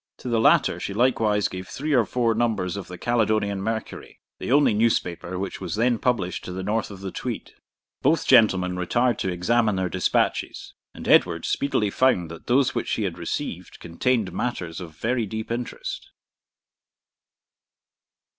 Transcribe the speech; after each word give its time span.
To 0.17 0.29
the 0.29 0.39
latter 0.41 0.79
she 0.79 0.95
likewise 0.95 1.47
gave 1.47 1.67
three 1.67 1.93
or 1.93 2.05
four 2.07 2.33
numbers 2.33 2.75
of 2.75 2.87
the 2.87 2.97
Caledonian 2.97 3.61
Mercury, 3.61 4.19
the 4.39 4.51
only 4.51 4.73
newspaper 4.73 5.37
which 5.37 5.61
was 5.61 5.75
then 5.75 5.99
published 5.99 6.43
to 6.45 6.51
the 6.51 6.63
north 6.63 6.89
of 6.89 7.01
the 7.01 7.11
Tweed. 7.11 7.51
Both 8.01 8.25
gentlemen 8.25 8.77
retired 8.77 9.19
to 9.19 9.29
examine 9.31 9.75
their 9.75 9.89
despatches, 9.89 10.73
and 10.95 11.07
Edward 11.07 11.45
speedily 11.45 11.91
found 11.91 12.31
that 12.31 12.47
those 12.47 12.73
which 12.73 12.89
he 12.93 13.03
had 13.03 13.19
received 13.19 13.79
contained 13.79 14.33
matters 14.33 14.81
of 14.81 14.95
very 14.97 15.27
deep 15.27 15.51
interest. 15.51 16.09